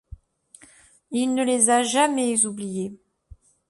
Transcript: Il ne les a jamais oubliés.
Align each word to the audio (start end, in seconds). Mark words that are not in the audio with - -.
Il 1.11 1.35
ne 1.35 1.43
les 1.43 1.69
a 1.69 1.83
jamais 1.83 2.43
oubliés. 2.47 2.97